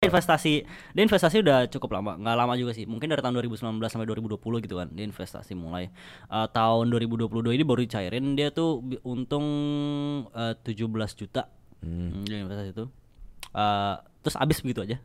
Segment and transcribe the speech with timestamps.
[0.00, 0.64] investasi
[0.96, 2.88] dia investasi udah cukup lama nggak lama juga sih.
[2.88, 5.92] Mungkin dari tahun 2019 sampai 2020 gitu kan dia investasi mulai.
[6.32, 9.44] Eh, tahun 2022 ini baru dicairin dia tuh untung
[10.32, 10.88] eh, 17
[11.20, 11.52] juta.
[11.84, 12.24] Hmm.
[12.24, 12.88] dia investasi itu.
[13.52, 13.94] Eh,
[14.24, 14.96] terus habis begitu aja.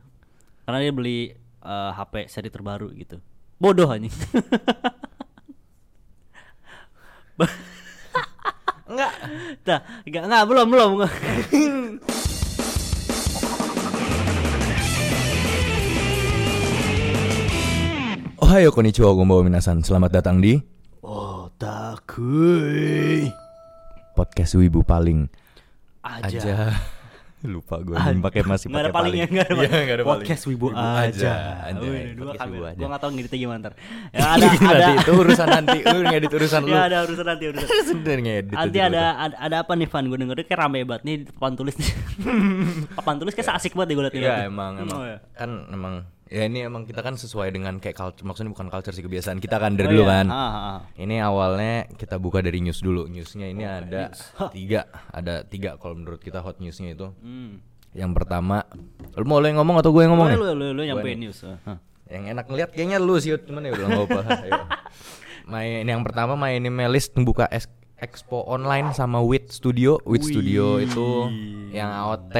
[0.64, 3.20] Karena dia beli eh, HP seri terbaru gitu.
[3.60, 4.16] Bodoh anjing.
[8.88, 9.12] Enggak.
[9.68, 10.90] Nah, enggak, enggak, belum, belum.
[18.36, 19.80] Ohayo konnichiwa gombawa minasan.
[19.80, 20.60] Selamat datang di
[21.00, 23.30] Oh, takui
[24.12, 25.30] podcast Wibu paling
[26.02, 26.26] aja.
[26.26, 26.56] aja.
[27.46, 29.86] Lupa gue pakai masih pakai palingnya, nggak ada Iya, paling.
[29.86, 30.08] ada paling.
[30.18, 31.32] Podcast Wibu, aja.
[31.62, 32.50] Anjay, Wih, dua podcast kali.
[32.50, 32.74] Wibu aja.
[32.74, 33.72] Gua enggak tahu ngeditnya gimana ntar.
[34.16, 35.78] Ya ada Nanti ada itu urusan nanti.
[35.84, 36.72] Lu ngedit urusan lu.
[36.74, 37.68] Ya ada urusan nanti urusan.
[37.86, 38.50] Sudah ngedit.
[38.50, 39.06] Nanti aja ada, udah.
[39.14, 40.04] ada ada apa nih Van?
[40.04, 41.74] Gue denger kayak rame banget nih papan tulis
[42.98, 45.18] papan tulis kayak asik banget deh gue liat Iya emang emang Oh, ya.
[45.32, 45.94] kan emang
[46.26, 49.56] ya ini emang kita kan sesuai dengan kayak culture maksudnya bukan culture sih kebiasaan kita
[49.56, 50.12] kan dari Oh, dulu iya.
[50.12, 50.26] kan.
[50.26, 50.78] Ah, ah, ah.
[50.94, 53.06] Ini awalnya kita buka dari news dulu.
[53.06, 54.10] Newsnya Oh, ini ada
[54.56, 57.14] tiga, ada tiga kalau menurut kita hot newsnya itu.
[57.18, 57.62] Hmm.
[57.90, 58.66] Yang pertama,
[59.14, 60.52] lu mau lu yang ngomong atau gue yang ngomong Boleh nih?
[60.52, 61.40] lu lu lu nyampein news.
[61.40, 61.78] Hah.
[62.06, 64.20] Yang enak ngeliat kayaknya lu sih, cuman ya udah nggak apa.
[65.50, 69.96] Main yang pertama main Melis buka es- expo online sama Wit Studio.
[70.02, 71.30] Wit Studio itu
[71.70, 72.34] yang AOT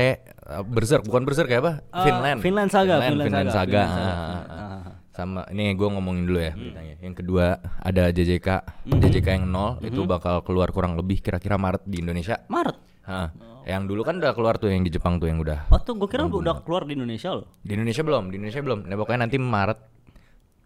[0.47, 1.83] uh, Berserk, bukan Berserk ya apa?
[1.91, 2.39] Ah, Finland.
[2.41, 3.83] Finland Saga, Finland, Finland Finland Saga, Saga.
[3.83, 4.17] Finland Saga.
[4.17, 4.95] Ah, ah, Ah, ah.
[5.17, 6.95] Sama ini gue ngomongin dulu ya beritanya.
[7.01, 7.45] Yang kedua
[7.81, 8.49] ada JJK,
[8.85, 12.37] JJK yang nol itu bakal keluar kurang lebih kira-kira Maret di Indonesia.
[12.53, 12.77] Maret.
[13.09, 13.33] Hah.
[13.67, 15.73] Yang dulu kan udah keluar tuh yang di Jepang tuh yang udah.
[15.73, 17.49] Oh tuh gue kira udah keluar di Indonesia loh.
[17.65, 18.79] Di Indonesia belum, di Indonesia belum.
[18.87, 19.79] Nah, pokoknya nanti Maret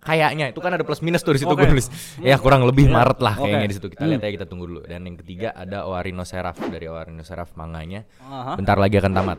[0.00, 1.62] kayaknya itu kan ada plus minus tuh di situ Oke.
[1.62, 1.86] gue nulis.
[2.18, 3.86] Ya kurang lebih Ya, Maret lah kayaknya di situ.
[3.86, 4.80] Kita lihat aja kita tunggu dulu.
[4.82, 8.02] Dan yang ketiga ada Oarino Seraph dari Oarino Seraph manganya.
[8.18, 8.58] Aha.
[8.58, 9.38] Bentar lagi akan tamat.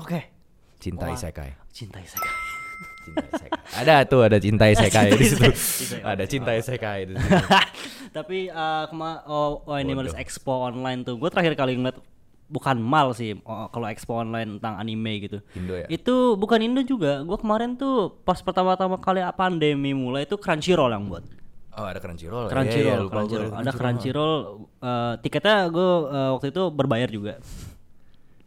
[0.00, 0.20] Oke.
[0.80, 1.50] Cinta Isekai.
[1.68, 2.32] Cinta saya.
[3.04, 3.52] Cinta Isekai.
[3.84, 5.44] ada tuh ada Cinta Isekai di situ.
[5.44, 6.02] Isekai.
[6.08, 7.36] ada Cinta Isekai di situ.
[8.16, 11.20] Tapi eh kema oh, oh ini Malis Expo online tuh.
[11.20, 12.00] Gue terakhir kali ngeliat
[12.50, 15.38] bukan mal sih oh, kalau expo online tentang anime gitu.
[15.54, 15.86] Indo ya?
[15.86, 17.22] Itu bukan Indo juga.
[17.22, 21.22] Gue kemarin tuh pas pertama-tama kali pandemi mulai itu Crunchyroll yang buat.
[21.78, 22.50] Oh, ada Crunchyroll.
[22.50, 22.52] ya?
[22.52, 23.60] Crunchyroll, lupa gua Crunchyroll.
[23.62, 24.34] Ada Crunchyroll.
[24.82, 25.90] eh, tiketnya gue
[26.34, 27.34] waktu itu berbayar juga.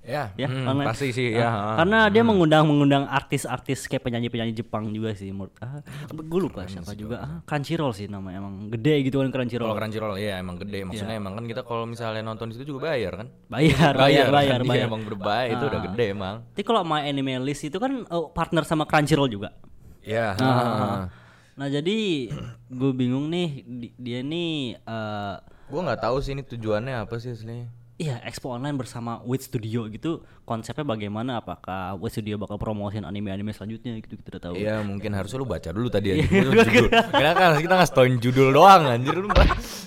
[0.03, 0.87] Ya, Ya, hmm, online.
[0.91, 1.47] pasti sih ya.
[1.47, 1.79] ha.
[1.79, 5.55] Karena dia mengundang mengundang artis-artis kayak penyanyi-penyanyi Jepang juga sih menurut.
[5.57, 5.79] Ah,
[6.11, 7.23] gue lupa siapa juga.
[7.23, 9.71] Ah, Crunchyroll sih namanya emang gede gitu kan Kalau Crunchyroll.
[9.71, 10.83] Crunchyroll ya emang gede.
[10.83, 13.27] Maksudnya emang kan kita kalau misalnya nonton di situ juga bayar kan?
[13.47, 14.67] Bayar, bayar, bayar, kan?
[14.67, 14.87] Iya, bayar.
[14.91, 15.85] emang berbayar itu udah Ah.
[15.87, 16.35] gede emang.
[16.51, 19.55] Tapi kalau My Anime List itu kan oh, partner sama Crunchyroll juga.
[20.03, 20.35] Ya.
[20.35, 21.07] Nah,
[21.55, 22.27] nah jadi
[22.67, 27.31] gue bingung nih di- dia nih eh Gue nggak tahu sih ini tujuannya apa sih
[27.31, 27.71] aslinya.
[27.93, 33.53] Iya expo online bersama Wit Studio gitu konsepnya bagaimana apakah Wit Studio bakal promosiin anime-anime
[33.53, 34.57] selanjutnya gitu kita tahu.
[34.57, 36.89] Iya mungkin harusnya lu baca dulu tadi Lu judul.
[36.89, 39.29] Karena kan kita nggak setauin judul doang anjir lu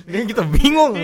[0.07, 0.95] Ini kita bingung.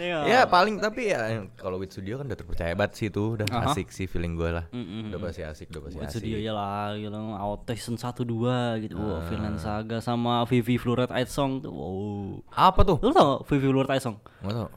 [0.00, 3.70] Ya paling tapi ya kalau with studio kan udah terpercaya banget sih itu udah Aha.
[3.70, 4.64] asik sih feeling gue lah.
[4.72, 5.12] Mm-mm.
[5.12, 6.18] Udah pasti asik, udah pasti Wit asik.
[6.24, 8.94] Studio ya lah gitu AOT season 1 2 gitu.
[8.96, 9.28] Wow, Ah.
[9.28, 11.70] Finland Saga sama Vivi Fluoret Ice Song tuh.
[11.70, 12.40] Wow.
[12.50, 12.96] Apa tuh?
[13.04, 14.16] Lu tau Vivi Fluoret Ice Song?
[14.42, 14.68] Nggak tahu.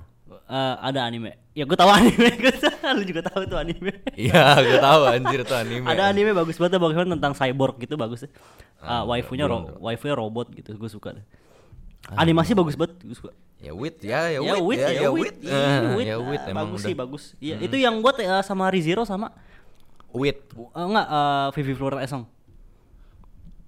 [0.47, 1.35] Eh, ada anime.
[1.51, 2.29] Ya gue tahu anime.
[2.39, 3.99] Tahu, Lu juga tahu tuh anime.
[4.15, 5.83] Iya, gue tahu anjir tuh anime.
[5.83, 8.31] Ada anime bagus banget bagus banget tentang cyborg gitu bagus deh.
[8.79, 11.25] Ah, Ah, waifunya ro waifunya robot gitu, gue suka deh.
[12.09, 13.35] Animasi bagus banget, gue suka.
[13.57, 15.35] Ya wit ya, ya Ya wit, wit, ya, ya ya wit, wit.
[15.41, 16.87] iya, Eh, wit, Ya ah, wit emang bagus udah.
[16.87, 17.23] sih bagus.
[17.41, 19.33] Iya, itu yang buat eh, sama Rizero sama
[20.13, 20.39] Wit.
[20.47, 22.23] eh, enggak eh, Vivi Flora Esong.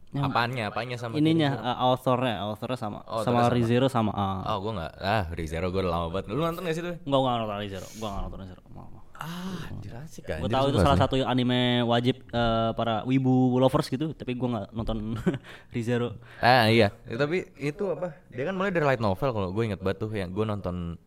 [0.10, 1.70] Yang Apanya, apanya sama ininya Rizero?
[1.70, 3.46] eh, authornya, authornya sama Oh, sama.
[3.48, 4.42] Rizero sama ah.
[4.52, 4.94] Oh, gue nggak.
[4.98, 6.26] Ah, Rizero gue udah lama banget.
[6.34, 6.98] Lu nonton gak sih tuh?
[7.06, 7.88] Enggak, enggak nonton Rizero.
[7.96, 8.62] Gua enggak nonton Rizero.
[8.74, 9.06] Maaf, maaf.
[9.20, 10.40] Ah, anjir asik kan.
[10.40, 14.68] Gue tahu itu salah satu anime wajib eh, para wibu lovers gitu, tapi gua nggak
[14.74, 14.98] nonton
[15.76, 16.18] Rizero.
[16.40, 18.18] Ah iya, Ya, tapi itu apa?
[18.34, 20.98] Dia kan mulai dari light novel kalau gue inget banget tuh yang gue nonton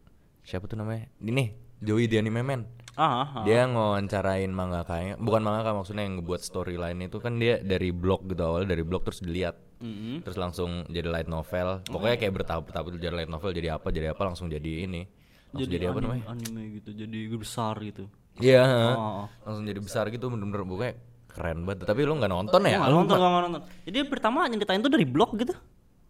[0.42, 1.10] siapa tuh namanya?
[1.18, 2.62] Ini Joey the Anime Man.
[2.92, 3.44] Ah, ah, ah.
[3.48, 8.44] Dia ngewawancarain mangakanya, bukan mangaka maksudnya yang ngebuat storyline itu kan dia dari blog gitu
[8.44, 9.56] awalnya dari blog terus dilihat.
[9.80, 10.20] Mm-mm.
[10.22, 11.80] Terus langsung jadi light novel.
[11.88, 15.08] Pokoknya kayak bertahap-tahap itu jadi light novel jadi apa jadi apa langsung jadi ini.
[15.52, 16.24] Langsung jadi, apa anime, namanya?
[16.32, 18.04] Anime gitu, jadi besar gitu.
[18.40, 18.64] Iya,
[18.96, 19.24] Oh.
[19.44, 20.94] langsung jadi besar gitu bener-bener pokoknya
[21.32, 21.88] keren banget.
[21.88, 22.76] Tapi lu nggak nonton ya?
[22.76, 23.62] Nggak Lu nonton, nggak nonton.
[23.88, 25.56] Jadi pertama nyeritain tuh dari blog gitu.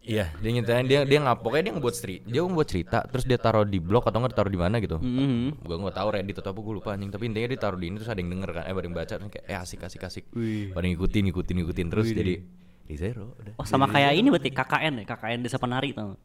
[0.03, 3.39] Iya, dia nyeritain dia dia nggak pokoknya dia ngebuat cerita, dia ngebuat cerita, terus dia
[3.39, 4.99] taruh di blog atau nggak taruh di mana gitu.
[4.99, 5.63] Mhm.
[5.63, 8.03] Gua nggak tahu Reddit atau apa gue lupa anjing, tapi intinya dia taruh di ini
[8.03, 10.25] terus ada yang denger kan, eh ada yang baca terus kayak eh asik asik asik.
[10.35, 10.75] Wih.
[10.75, 12.35] Pada ngikutin ngikutin ngikutin terus jadi
[12.83, 13.55] di zero udah.
[13.63, 16.21] Oh sama kayak ini berarti KKN ya, KKN Desa Penari tau nggak?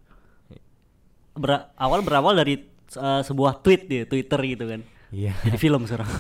[1.38, 2.66] Ber- awal berawal dari
[2.98, 4.82] eh, sebuah tweet dia, Twitter gitu kan.
[5.08, 5.32] Iya.
[5.42, 6.08] Jadi film sekarang.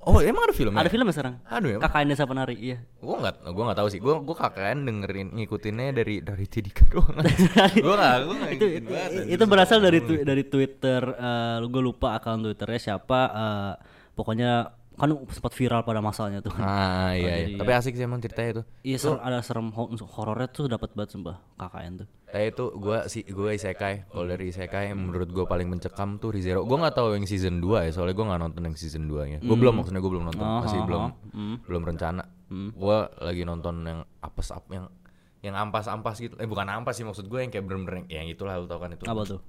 [0.00, 0.80] Oh emang ada filmnya?
[0.80, 1.34] Ada filmnya sekarang.
[1.44, 1.78] Aduh ya.
[1.78, 2.80] KKN Desa Penari, iya.
[2.98, 4.00] Gue nggak, gue nggak tahu sih.
[4.00, 7.20] Gue gue KKN dengerin ngikutinnya dari dari Tidika doang.
[7.84, 9.34] gue nggak, gue nggak itu banget, anjir.
[9.36, 13.72] itu berasal dari twi- dari Twitter eh gue lupa akun Twitternya siapa eh,
[14.16, 16.60] pokoknya kan sempat viral pada masanya tuh kan.
[16.60, 17.46] Ah iya, iya.
[17.48, 18.62] jadi Tapi asik sih emang ceritanya itu.
[18.84, 22.08] Iya ser- ada serem ho- horornya tuh dapat banget sumpah KKN tuh.
[22.28, 24.06] Saya itu gue si gue isekai.
[24.06, 26.62] Kalau dari isekai yang menurut gue paling mencekam tuh Rizero.
[26.62, 29.38] Gue nggak tahu yang season 2 ya, soalnya gue nggak nonton yang season 2 nya.
[29.40, 31.02] Gue belum maksudnya gue belum nonton, Oh, masih oh, belum.
[31.32, 31.56] Hmm.
[31.64, 32.22] belum rencana.
[32.70, 34.86] Gue lagi nonton yang apes up yang
[35.40, 36.36] yang ampas-ampas gitu.
[36.36, 39.08] Eh bukan ampas sih maksud gue yang kayak bener-bener yang itulah lu tau kan itu.
[39.08, 39.40] Apa tuh?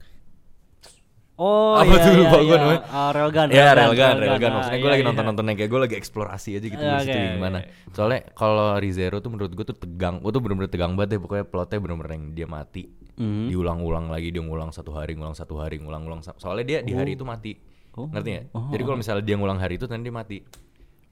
[1.41, 2.11] Oh Apa iya tuh?
[2.11, 2.45] iya Lupa iya.
[2.45, 2.81] gua namanya.
[2.87, 3.47] Ah, Railgun.
[3.49, 4.45] Ya Railgun, Railgun.
[4.45, 5.09] ah, Maksudnya gue iya, lagi iya.
[5.09, 7.59] nonton-nonton yang kayak gue lagi eksplorasi aja gitu di Oke, situ gimana.
[7.59, 7.69] iya.
[7.89, 10.21] Soalnya kalau Rizero tuh menurut gue tuh tegang.
[10.21, 11.19] Gue tuh bener-bener tegang banget deh.
[11.19, 12.83] Pokoknya plotnya bener-bener yang dia mati.
[13.17, 13.49] Mhm.
[13.49, 16.21] Diulang-ulang lagi, dia ngulang satu hari, ngulang satu hari, ngulang-ngulang.
[16.21, 17.57] sa- Soalnya dia di hari itu mati.
[17.91, 18.05] Oh.
[18.05, 18.45] Ngerti gak?
[18.53, 18.69] Oh.
[18.69, 20.37] Jadi kalau misalnya dia ngulang hari itu nanti dia mati.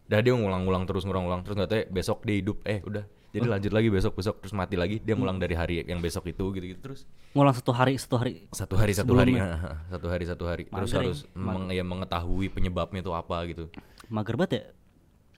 [0.06, 2.62] Dah dia ngulang-ngulang terus ngulang-ngulang terus nggak tahu ya, besok dia hidup.
[2.64, 3.04] Eh udah.
[3.30, 3.52] Jadi Oh.
[3.52, 4.98] lanjut lagi besok besok terus mati lagi.
[4.98, 5.06] Hmm.
[5.06, 8.34] Dia ngulang dari hari yang besok itu gitu-gitu terus Ngulang satu hari satu hari.
[8.50, 9.86] satu hari satu hari Sebelumnya.
[9.88, 11.06] satu hari satu hari terus Mager ya.
[11.06, 13.70] harus meng- ya mengetahui penyebabnya itu apa gitu
[14.08, 14.64] Mager banget ya.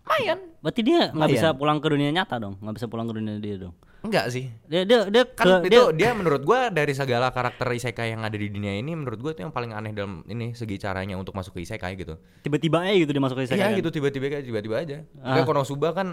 [0.02, 3.38] lumayan Berarti dia nggak bisa pulang ke dunia nyata dong, nggak bisa pulang ke dunia
[3.38, 3.74] dia dong.
[4.02, 7.70] enggak sih Dia dia dia kan ke- itu dia dia, menurut gua dari segala karakter
[7.70, 10.76] isekai yang ada di dunia ini menurut gua itu yang paling aneh dalam ini segi
[10.76, 13.58] caranya untuk masuk ke isekai gitu tiba-tiba aja gitu dia masuk ke isekai.
[13.58, 13.78] iya kan?
[13.78, 15.36] gitu tiba-tiba kayak tiba-tiba aja Ah.
[15.36, 16.08] Kayak Konosuba kan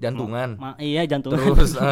[0.00, 1.36] jantungan Ma- iya jantung.
[1.36, 1.86] terus eh,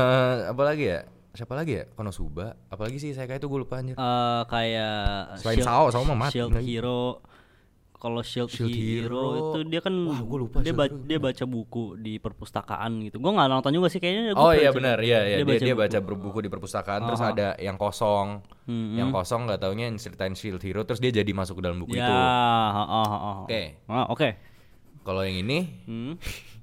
[0.49, 1.01] apa lagi ya
[1.31, 5.87] siapa lagi ya Konosuba apalagi sih isekai itu gue lupa anjir Eh, kayak Selain Sao,
[5.89, 6.57] Sao mah mati Shield.
[6.59, 7.23] Hero.
[7.95, 9.23] Kalau Shield, Shield Hero, Hero.
[9.35, 13.19] itu dia kan Wah, gua lupa dia ba- Hero dia baca buku di perpustakaan gitu.
[13.19, 14.35] Gua nggak nonton juga sih kayaknya.
[14.35, 15.83] Oh iya benar, iya iya dia, dia, buku.
[15.83, 18.39] baca berbuku di perpustakaan terus ada yang kosong.
[18.65, 18.95] Mm-mm.
[18.97, 21.93] Yang kosong nggak taunya yang ceritain Shield Hero terus dia jadi masuk ke dalam buku
[21.93, 22.15] Ya, itu.
[23.45, 23.63] Oke.
[23.85, 24.29] Ah, oke.
[25.03, 26.15] Kalau yang ini Hmm.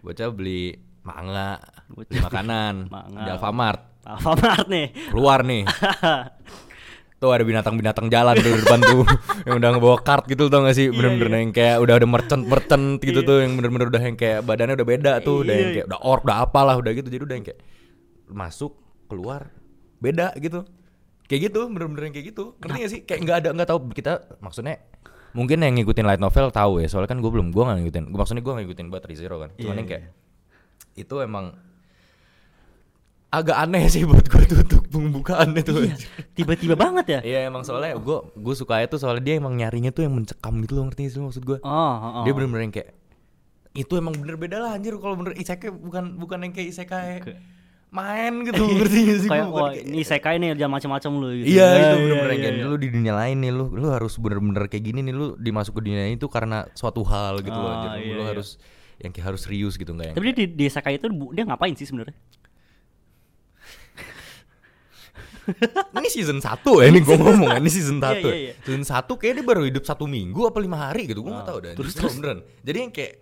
[0.00, 3.20] bocah beli manga, beli makanan manga.
[3.20, 3.80] di Alfamart.
[4.02, 4.86] Alfamart nih.
[5.08, 5.62] Keluar nih.
[7.20, 9.04] Tuh ada binatang-binatang jalan tuh di depan tuh
[9.44, 12.48] yang udah ngebawa kart gitu tau gak sih Iya, bener-bener yang kayak udah ada merchant
[12.48, 15.74] merchant gitu tuh yang bener-bener udah yang kayak badannya udah beda tuh udah yang Iya.
[15.76, 17.60] kayak udah orc udah apalah udah gitu jadi udah yang kayak
[18.24, 18.72] masuk
[19.04, 19.52] keluar
[20.00, 20.64] beda gitu
[21.28, 24.12] kayak gitu bener-bener yang kayak gitu ngerti gak sih kayak nggak ada nggak tahu kita
[24.40, 24.80] maksudnya
[25.30, 28.04] mungkin yang ngikutin light novel tahu ya soalnya kan gue belum gue nggak ngikutin.
[28.08, 29.50] Gua- maksudnya gue ngikutin buat Zero kan.
[29.54, 30.04] Cuman Iya, yang kayak
[30.96, 31.46] itu emang
[33.30, 35.94] agak aneh sih buat gue tuh untuk pembukaan itu Iya,
[36.34, 37.20] tiba-tiba banget ya.
[37.22, 40.72] Iya emang soalnya gue gue suka itu soalnya dia emang nyarinya tuh yang mencekam gitu
[40.74, 42.24] loh ngerti sih maksud gue Oh, oh, oh.
[42.26, 42.90] dia bener-bener yang kayak
[43.70, 47.22] itu emang bener beda lah anjir kalau bener isekai bukan bukan yang kayak isekai
[47.90, 51.46] main gitu ngerti gak sih kayak wah kayak- ini isekai nih jangan macam-macam lu gitu.
[51.48, 52.64] Iya Ya, itu iya, bener-bener iya, kayak iya.
[52.64, 55.82] lu di dunia lain nih lu lu harus bener-bener kayak gini nih lu dimasuk ke
[55.82, 57.98] dunia itu karena suatu hal gitu loh Ah, anjir.
[58.00, 58.28] iya, lu iya.
[58.30, 58.48] harus
[58.96, 61.74] yang kayak harus serius gitu nggak yang Tapi dia di, di isekai itu dia ngapain
[61.74, 62.14] sih sebenarnya?
[65.92, 68.52] ini season 1 ya ini gue ngomong ini season 1 Iya, iya, iya.
[68.60, 71.50] season 1 kayak dia baru hidup satu minggu apa lima hari gitu gue nggak Ah,
[71.50, 73.14] tahu dah terus- terus beneran jadi yang kayak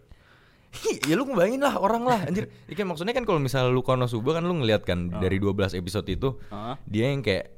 [1.03, 4.33] ya lu ngebayangin lah orang lah anjir ya kan maksudnya kan kalau misalnya lu Konosuba
[4.33, 6.77] kan lu ngeliat kan dari 12 episode itu Ah.
[6.85, 7.57] dia yang kayak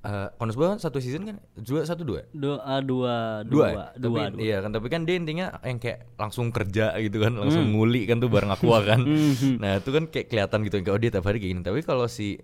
[0.00, 3.74] eh Konosuba kan satu season kan dua satu dua Dua, ah, dua, dua, dua, ya?
[3.96, 4.40] dua, tapi, dua.
[4.40, 7.40] iya kan tapi kan dia intinya yang kayak langsung kerja gitu kan Hmm.
[7.42, 9.00] langsung nguli kan tuh bareng aqua kan
[9.62, 12.36] nah itu kan kayak kelihatan gitu oh dia tiap hari kayak gini tapi kalau si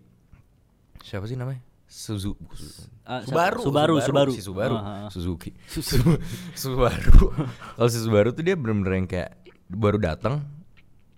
[1.01, 2.39] siapa sih namanya Suzu,
[3.03, 4.31] Ah, Subaru, Subaru, Subaru.
[4.31, 5.09] si Subaru, ah, ah.
[5.11, 6.23] Suzuki, Su-
[6.63, 7.35] Subaru.
[7.75, 9.40] Kalau si Subaru tuh dia bener-bener yang kayak
[9.71, 10.43] baru datang.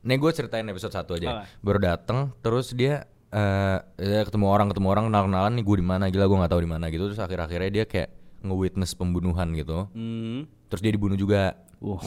[0.04, 1.28] Nih gue ceritain episode 1 aja.
[1.40, 1.46] Oke.
[1.64, 6.04] Baru datang, terus dia eh ya ketemu orang, ketemu orang, kenal-kenalan nih gue di mana,
[6.12, 7.08] gila gue nggak tahu di mana gitu.
[7.08, 8.10] Terus akhir-akhirnya dia kayak
[8.44, 9.88] nge-witness pembunuhan gitu.
[9.96, 10.44] Hmm.
[10.68, 11.56] Terus dia dibunuh juga.
[11.80, 12.02] Wow.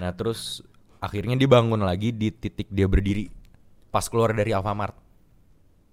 [0.00, 0.64] Nah terus
[0.98, 3.30] akhirnya dia bangun lagi di titik dia berdiri
[3.92, 5.07] pas keluar dari Alfamart.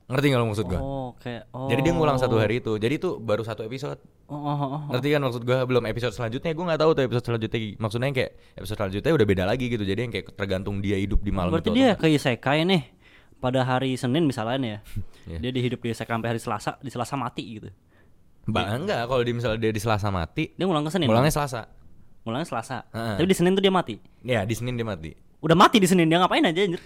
[0.06, 0.78] Ngerti gak lo maksud gue?
[0.78, 1.66] Oh, kayak oh.
[1.66, 2.78] Jadi dia ngulang satu hari itu.
[2.78, 3.98] Jadi itu baru satu episode.
[4.30, 4.82] Oh, oh, oh, oh.
[4.94, 8.18] Ngerti kan maksud gue belum episode selanjutnya gue nggak tahu tuh episode selanjutnya maksudnya yang
[8.18, 11.54] kayak episode selanjutnya udah beda lagi gitu jadi yang kayak tergantung dia hidup di malam
[11.58, 12.82] Berarti itu dia ke isekai nih
[13.42, 14.80] pada hari Senin misalnya ya.
[15.26, 15.42] Iya.
[15.42, 17.74] Dia dihidup di isekai sampai hari Selasa, di Selasa mati gitu.
[18.46, 21.10] Mbak enggak kalau di misalnya dia di Selasa mati Dia ngulang ke Senin.
[21.10, 21.66] mulangnya Selasa
[22.22, 22.86] Mulangnya Selasa.
[22.94, 23.18] Heeh.
[23.18, 23.98] Tapi di Senin tuh dia mati.
[24.22, 26.82] ya di Senin dia mati Udah mati di Senin dia ngapain aja anjir?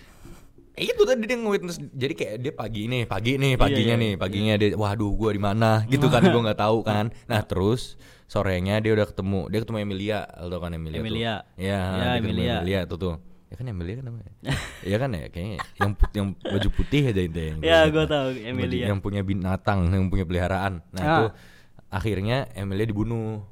[0.80, 4.12] Eh, itu tadi dia nge-witness jadi kayak dia pagi nih pagi nih paginya iya, nih
[4.16, 8.80] paginya dia waduh gua di mana gitu kan gua nggak tahu kan nah terus sorenya
[8.80, 11.34] dia udah ketemu dia ketemu Emilia lo kan Emilia Emilia.
[11.44, 12.56] tuh ya, Ya, Emilia.
[12.58, 14.32] Emilia tuh tuh ya kan Emilia kan namanya
[14.88, 18.28] Iya kan ya kayaknya yang put- yang baju putih aja itu yang Ya, gua tahu,
[18.32, 18.86] Baju- Emilia.
[18.88, 21.12] yang punya binatang yang punya peliharaan nah Ah.
[21.12, 21.26] itu
[21.90, 23.44] akhirnya Emilia dibunuh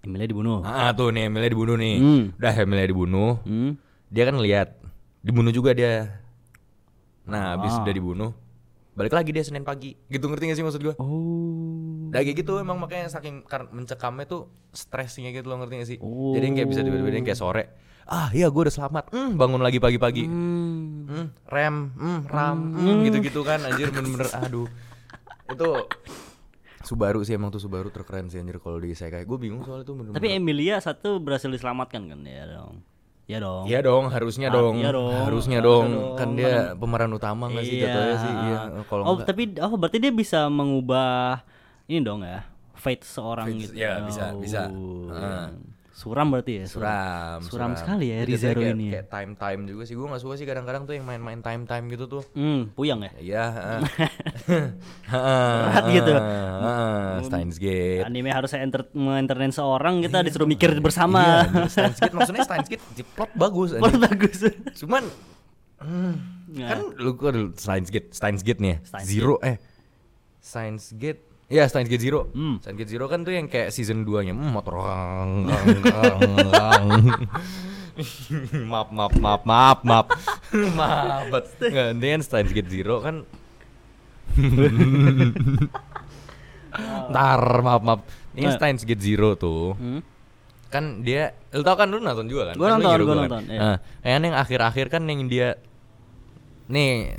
[0.00, 0.64] Emilia dibunuh.
[0.64, 1.94] Ah tuh nih Emilia dibunuh nih.
[1.94, 2.22] Hmm.
[2.32, 3.36] Udah Emilia dibunuh.
[3.44, 3.76] Hmm.
[4.08, 4.80] Dia kan lihat
[5.20, 6.19] dibunuh juga dia.
[7.30, 7.86] Nah, habis Ah.
[7.86, 8.30] udah dibunuh,
[8.98, 9.94] balik lagi dia Senin pagi.
[10.10, 10.94] Gitu ngerti gak sih maksud gua?
[10.98, 12.10] Oh.
[12.10, 15.98] Udah kayak gitu emang makanya saking mencekamnya tuh stresnya gitu loh ngerti gak sih?
[16.02, 16.34] Oh.
[16.34, 17.64] Jadi kayak bisa tiba-tiba kayak sore.
[18.10, 19.14] Ah iya gue udah selamat.
[19.14, 20.26] Hmm, bangun lagi pagi-pagi.
[20.26, 21.06] Hmm.
[21.06, 24.66] Hmm, rem, hmm, ram, hmm, gitu-gitu kan anjir bener-bener aduh.
[25.46, 25.86] Itu
[26.80, 29.86] Subaru sih emang tuh Subaru terkeren sih anjir kalau di saya kayak gue bingung soalnya
[29.86, 30.18] tuh bener-bener.
[30.18, 32.82] Tapi Emilia satu berhasil diselamatkan kan ya dong.
[33.30, 33.64] Ya dong.
[33.64, 34.74] Iya dong, harusnya Ah, dong.
[34.74, 35.86] iya dong, Harusnya harusnya dong.
[35.94, 36.18] dong.
[36.18, 38.32] Kan dia pemeran utama nggak sih jatuhnya sih?
[38.42, 41.46] Iya, kalau oh, enggak- tapi oh berarti dia bisa mengubah
[41.86, 42.42] ini dong ya.
[42.74, 43.72] Fate seorang Fate, gitu.
[43.76, 44.62] ya, bisa, bisa.
[44.66, 45.42] Oh, Heeh.
[46.00, 46.64] Suram berarti ya.
[46.64, 48.92] Suram, Suram sekali ya Rizero kayak- ini ya.
[48.96, 49.92] Kayak time time juga sih.
[49.92, 52.22] Gue nggak suka sih kadang-kadang tuh yang main-main time time gitu tuh.
[52.32, 53.12] Hmm, puyang ya.
[53.20, 53.44] Iya.
[53.52, 53.80] heeh.
[55.10, 56.12] Heeh, Berat gitu.
[56.14, 58.02] heeh, Steins Gate.
[58.02, 61.20] Anime harus enter entertain seorang kita disuruh mikir bersama.
[61.20, 63.68] Iya, anjir, Steins Gate maksudnya Steins Gate di plot bagus.
[63.74, 64.00] Anjir.
[64.00, 64.38] bagus.
[64.76, 65.02] Cuman
[65.78, 66.14] hmm,
[66.50, 66.66] Ya.
[66.72, 68.70] kan lu dulu Steins Gate, Steins Gate nih.
[68.72, 68.78] ya?
[68.82, 69.56] Steins Zero eh
[70.40, 72.62] Steins Gate Iya Steins Gate Zero Hmm.
[72.62, 75.30] Steins Gate Zero kan tuh yang kayak season 2 nya hmm, motor gang,
[75.82, 77.02] gang.
[78.64, 80.06] maaf maaf maaf maaf maaf
[80.78, 81.26] maaf
[81.60, 83.26] nggak kan Steins Gate Zero kan
[87.10, 88.00] ntar maaf maaf
[88.32, 88.54] ini Nah.
[88.54, 90.00] Steins Gate Zero tuh Hmm?
[90.70, 93.18] kan dia lu tau kan lu nonton juga kan Gua Kan nonton, gua kan?
[93.26, 93.58] nonton, iya.
[93.58, 93.76] nah
[94.22, 95.58] yang akhir-akhir kan yang dia
[96.70, 97.18] nih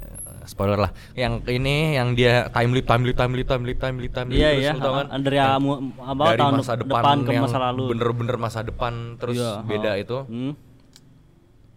[0.51, 3.95] spoiler lah yang ini yang dia time leap time leap time leap time leap time
[3.97, 4.71] leap time leap Iya terus iya.
[4.71, 7.83] lu tau kan Dari apa dari tahun masa depan, depan ke masa lalu.
[7.89, 9.97] bener-bener masa depan terus Iya, beda ha.
[9.97, 10.53] itu Hmm?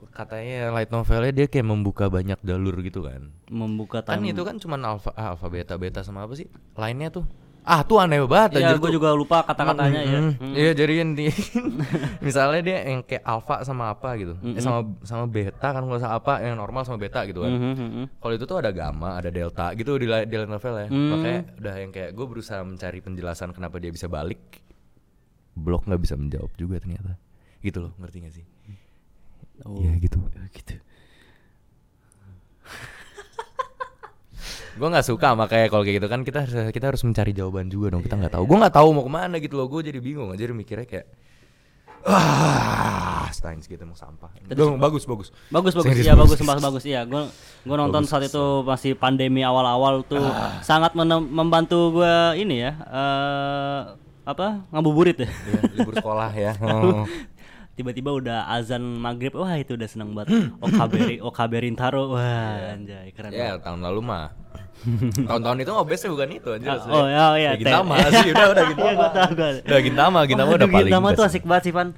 [0.07, 4.31] katanya light novelnya dia kayak membuka banyak jalur gitu kan Membuka kan time.
[4.31, 7.27] itu kan cuman alfa ah, alfa beta beta sama apa sih lainnya tuh
[7.65, 10.21] ah tuh aneh banget Iya, gue juga lupa kata-katanya ya.
[10.21, 10.53] Mm, Hmm.
[10.53, 11.33] Iya jadi yang di
[12.27, 16.13] misalnya dia yang kayak alpha sama apa gitu, eh, sama sama beta kan nggak usah
[16.13, 17.51] apa yang normal sama beta gitu kan.
[17.57, 18.05] Mhm, mhm.
[18.21, 20.87] Kalau itu tuh ada gamma, ada delta gitu di, di novel ya.
[20.93, 21.11] Hmm.
[21.17, 24.61] Makanya udah yang kayak gue berusaha mencari penjelasan kenapa dia bisa balik.
[25.57, 27.17] Blok nggak bisa menjawab juga ternyata.
[27.65, 28.45] Gitu loh, ngerti gak sih?
[29.65, 29.81] Oh.
[29.81, 30.19] Iya gitu.
[30.53, 30.77] gitu.
[34.75, 37.93] Gue nggak suka makanya kalau kayak gitu kan kita harus kita harus mencari jawaban juga
[37.93, 38.03] dong.
[38.03, 38.45] Kita nggak tahu.
[38.45, 39.67] Gue nggak tahu mau ke mana gitu loh.
[39.67, 41.07] Gue jadi bingung aja mikirnya kayak
[42.05, 44.29] Wah, Steins gitu emang sampah.
[44.47, 45.33] Dong, bagus bagus.
[45.49, 47.33] Bagus bagus Serius, iya bagus bagus bagus iya gua
[47.65, 48.13] gua nonton Bagus.
[48.13, 50.61] saat itu masih pandemi awal-awal tuh Ah.
[50.61, 53.81] sangat membantu gua ini ya eh
[54.25, 56.53] apa ngabuburit ya Iya, libur sekolah ya.
[56.61, 57.09] Oh.
[57.75, 63.31] Tiba-tiba udah azan maghrib wah itu udah seneng banget okaberi okaberin taro wah anjay keren
[63.35, 64.31] Ya banget tahun lalu mah.
[65.31, 66.67] Tahun-tahun itu ngobesnya bukan itu aja.
[66.77, 68.91] Ah, oh, ya, oh, iya, ya, Gintama sih, udah udah Gintama.
[68.93, 69.49] Iya, gua tahu, gua.
[69.65, 71.89] Udah Gintama, Gintama Wah, udah paling Gintama tuh asik banget sih Pan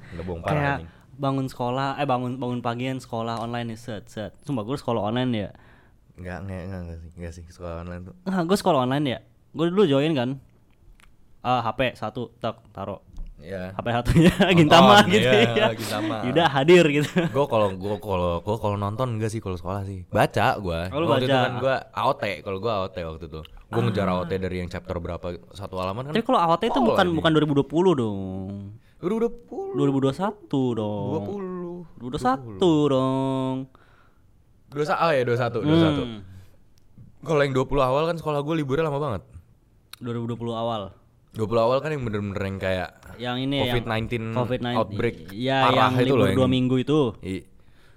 [0.45, 0.77] kayak
[1.17, 5.31] bangun sekolah eh bangun bangun pagian sekolah online nih set set sumpah gue sekolah online
[5.33, 5.49] ya
[6.17, 8.15] Enggak, enggak, enggak, enggak sih, enggak sih sekolah online tuh.
[8.25, 9.19] Nah, gue sekolah online ya.
[9.53, 10.29] Gue dulu join kan.
[11.45, 13.05] Ah, HP satu, tak taruh.
[13.37, 13.69] Ya.
[13.71, 15.67] HP satunya Gintama Nonton, gitu iya, ya.
[15.79, 16.15] Gintama.
[16.25, 17.09] Yuda hadir gitu.
[17.37, 20.97] gue kalau gue kalau gue kalau nonton enggak sih kalau sekolah sih baca gue Oh,
[20.97, 21.43] lu waktu itu baca.
[21.43, 25.21] kan gue AOT kalau gue AOT waktu itu gue ngejar AOT dari yang chapter berapa
[25.51, 27.15] satu halaman kan Tapi kalau AOT itu Oh, bukan anjing.
[27.15, 28.17] bukan 2020 dong.
[28.97, 31.05] udah udah puluh 2021 dong.
[31.07, 33.55] dua puluh 2021 dong.
[34.67, 36.19] dua satu oh ya dua satu dua satu Hmm.
[37.21, 39.21] kalau yang 20 awal kan sekolah gue liburnya lama banget
[39.99, 40.96] 2020 awal.
[41.37, 45.77] 20 awal kan yang bener-bener yang kayak Yang ini yang COVID-19 COVID-19 outbreak Iya, parah
[45.77, 46.99] yang itu libur loh dua yang- minggu itu.
[47.21, 47.35] I,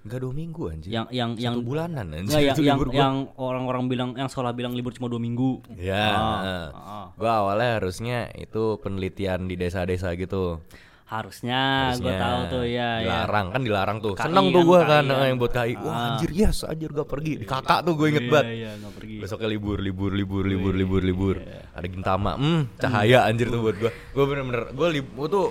[0.01, 3.83] enggak dua minggu anjir Yang yang yang satu bulanan anjir Enggak, yang yang, yang orang-orang
[3.87, 5.61] bilang yang sekolah bilang libur cuma dua minggu.
[5.73, 7.05] Ya, Ah, ah.
[7.13, 10.61] gua awalnya harusnya itu penelitian di desa-desa gitu.
[11.11, 13.03] Harusnya, gue Harusnya tahu tuh ya ya.
[13.03, 14.13] dilarang kan dilarang tuh.
[14.15, 15.73] KI Seneng tuh kan, gua KI kan eh, yang buat KI.
[15.75, 16.05] Wah Ah.
[16.09, 17.33] anjir yes, anjir gak pergi.
[17.35, 18.45] Di kakak tuh gue inget Iya, banget.
[18.49, 19.15] Iya, nggak pergi.
[19.19, 21.35] Besoknya libur, libur, libur, libur, libur, libur.
[21.69, 23.91] Ada Gintama, hmm, cahaya anjir tuh buat gua.
[24.09, 25.47] Gua bener-bener, gua, lib- gua tuh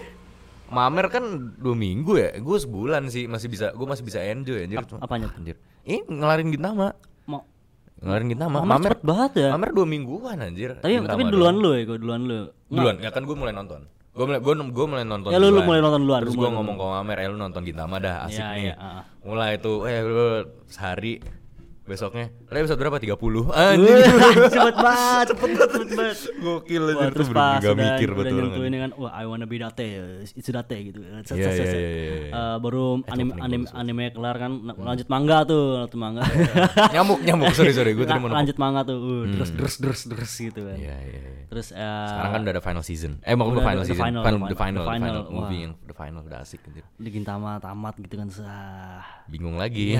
[0.66, 1.24] mamer kan
[1.54, 2.30] dua minggu ya.
[2.38, 4.80] Gue sebulan sih masih bisa, gua masih bisa enjoy anjir.
[4.82, 5.28] Cuma- apanya?
[5.30, 5.60] Anjir.
[5.82, 6.96] Ini ngelarin Gintama.
[7.26, 7.44] Mau
[8.00, 8.56] Ngelarin Gintama.
[8.58, 9.48] Mamer Mamer, cepet banget ya.
[9.52, 10.72] mamer dua mingguan anjir.
[10.74, 11.32] Tapi Gintama tapi doang.
[11.36, 12.38] duluan lu ya, gue duluan lu.
[12.66, 13.84] Duluan, ya kan gue mulai nonton.
[14.10, 16.50] Gue mulai, gue, gue mulai nonton Ya, lu- lu mulai nonton duluan, Terus lu gue
[16.50, 18.64] ngomong ke Mamer, eh lu nonton Gintama dah asik Iya, nih.
[18.66, 19.02] iya, ah.
[19.22, 20.26] Mulai tuh, eh lu
[20.66, 21.22] sehari
[21.90, 22.30] besoknya.
[22.46, 22.96] Lah episode berapa?
[22.96, 23.10] 30.
[23.10, 24.00] Wih, Anjing.
[24.48, 26.16] cepet banget, cepet banget, cepet banget.
[26.38, 29.44] Gokil Wah, anjir terus pas udah, gak mikir udah nyentuh ini kan, wah I wanna
[29.44, 29.88] be date,
[30.30, 31.02] itu date gitu.
[31.22, 32.30] Set, Iya, iya, iya, iya, iya.
[32.30, 33.76] Eh, baru anime anime Hmm.
[33.76, 36.22] anime kelar kan, na- lanjut manga tuh, lanjut manga.
[36.94, 37.50] nyamuk, nyamuk.
[37.52, 37.92] Sorry, sorry.
[37.92, 40.78] Gue tadi mau lanjut manga tuh, uh, terus terus terus terus gitu kan.
[40.78, 41.44] Iya, iya, iya.
[41.48, 43.12] Terus eh, Sekarang kan udah ada final season.
[43.20, 44.00] Eh, mau Udah final season.
[44.00, 48.14] final, the final, the final, movie yang the final udah asik di Gintama tamat gitu
[48.14, 48.28] kan.
[49.26, 49.98] Bingung lagi.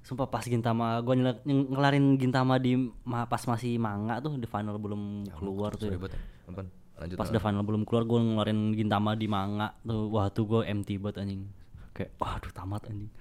[0.00, 4.74] Sumpah pas Gintama gua nyel- ngelarin Gintama di ma- pas masih manga tuh di final
[4.74, 5.02] belum
[5.32, 5.88] keluar tuh.
[5.88, 5.96] Ya.
[5.96, 6.12] buat
[6.46, 6.68] apaan?
[6.96, 7.16] Lanjut.
[7.16, 10.08] Pas udah final belum keluar gua ngeluarin Gintama di manga tuh.
[10.08, 11.42] Wah, tuh gua empty banget anjing.
[11.90, 13.12] Kayak waduh tamat anjing.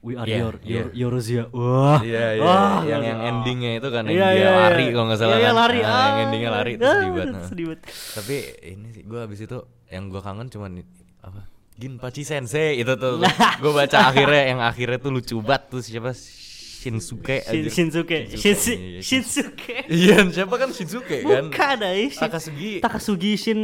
[0.00, 0.74] We are Iya, your iya.
[0.74, 1.46] your Yorozia.
[1.48, 2.02] Wah.
[2.02, 5.16] Iya iya Wah, yang yang endingnya itu kan yang Iya, dia iya, lari kalau nggak
[5.16, 5.54] salah Iya, iya, kan.
[5.56, 5.78] lari.
[5.78, 7.22] Nah, yang Ah, endingnya lari ah, sedih banget.
[7.22, 7.46] aduh, nah.
[7.46, 7.82] sedih banget.
[8.12, 10.70] Tapi ini sih gue abis itu yang gue kangen cuman
[11.20, 11.40] apa
[11.82, 13.18] Ginpachi Sensei itu tuh
[13.58, 17.70] gue baca akhirnya yang akhirnya tuh lucu banget tuh siapa Shinsuke Shin-.
[17.70, 18.18] Shinsuke.
[18.26, 19.76] Shinsuke, Shinsu- iya, iya, Shinsuke.
[19.86, 22.10] Iya siapa kan Shinsuke kan Bukan, ay.
[22.10, 23.60] Shin- Takasugi Takasugi Shin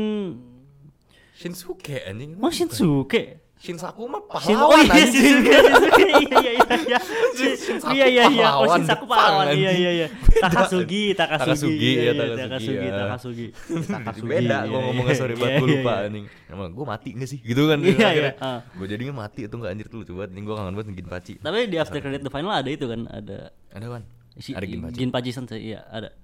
[1.34, 3.38] Shinsuke anjing Oh Shinsuke.
[3.58, 5.42] Shinsaku mah Shin pahlawan oh iya anjing.
[5.42, 5.50] Shinsuke.
[5.98, 6.98] iya iya iya iya.
[7.58, 8.48] Shinsaku Iya iya iya.
[8.54, 9.46] Oh Shinsaku Jepang, pahlawan.
[9.50, 9.82] Iya anjing.
[9.82, 10.06] iya iya.
[10.38, 11.42] Takasugi, Takasugi.
[11.42, 13.46] Takasugi, Iya, ya, iya, Takasugi, Takasugi.
[13.82, 14.28] Takasugi.
[14.30, 16.06] Beda iya, iya, ngomongnya iya, sorry banget iya, iya, lupa iya.
[16.06, 18.58] anjing emang gue mati gak sih gitu kan Iya, iya, ah.
[18.64, 21.76] gue jadinya mati itu nggak anjir tuh banget nih gue kangen banget Ginpachi Tapi di
[21.76, 24.02] after credit the final ada itu kan ada ada kan
[24.38, 26.14] si ada Ginpachi Ginpachi Sensei iya ada.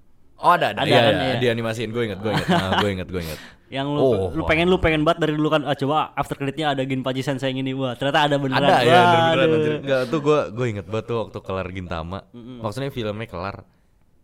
[0.41, 1.35] Oh ada ada, Ada iya, kan, iya, iya.
[1.39, 4.45] di animasiin gue inget gue inget nah, gue inget gue inget Yang lu Oh, lu
[4.45, 4.47] wah.
[4.53, 7.65] pengen lu pengen banget dari dulu kan ah, coba after creditnya ada Ginpachi Sensei yang
[7.65, 7.73] ini.
[7.73, 8.61] Wah ternyata ada beneran.
[8.61, 9.73] ada ya beneran anjir.
[9.81, 12.19] Enggak tuh gue gue inget banget tuh waktu kelar Gintama
[12.61, 13.65] maksudnya filmnya kelar.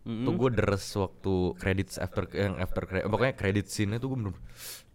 [0.06, 4.18] Tuh gue deres waktu credits after yang after credit pokoknya credit scene nya tuh gue
[4.22, 4.34] bener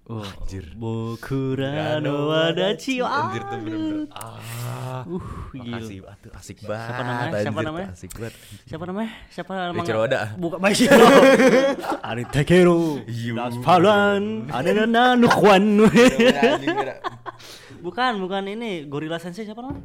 [0.08, 4.40] Oh, anjir Bokura no wadachi anjir tuh bener-bener ah
[5.04, 5.20] Uh,
[5.52, 5.78] gila.
[5.78, 7.28] makasih tuh asik banget namanya?
[7.38, 7.88] Siapa anjir, namanya?
[7.88, 8.34] tuh asik banget
[8.66, 9.12] Siapa namanya?
[9.30, 9.78] Siapa namanya?
[9.84, 10.20] Eiichiro Oda.
[10.40, 11.08] Bukan Maishiro.
[12.02, 12.82] Ari Takeru.
[13.06, 13.32] Iya.
[13.38, 14.24] Das Palan.
[14.50, 15.64] Ada Nana Nukwan.
[15.86, 16.96] Anjing, beda.
[17.84, 19.84] bukan, bukan ini Gorilla Sensei siapa namanya?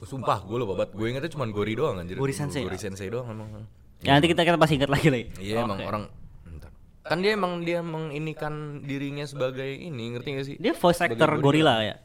[0.00, 2.64] Sumpah gue lupa banget Gue ingetnya cuma Gori doang anjir Gori Sensei.
[2.64, 3.66] Gori Sensei doang emang
[4.00, 5.24] Ya nanti kita kita pasti ingat lagi lagi.
[5.42, 6.04] Iya emang orang.
[7.08, 10.56] Kan dia emang dia menginikan dirinya sebagai ini ngerti gak sih?
[10.56, 11.42] Dia voice Sebagai actor gorila.
[11.42, 11.96] gorila ya.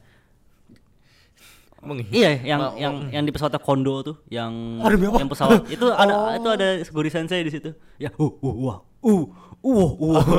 [1.83, 5.19] Meng- Iya, yang Ma- yang yang di pesawat Kondo tuh, yang demi apa?
[5.19, 6.31] yang pesawat itu ada Oh.
[6.31, 7.75] itu ada Gori Sensei di situ.
[7.97, 9.23] Ya, uh, uh, wah, uh,
[9.61, 10.23] uh, uh.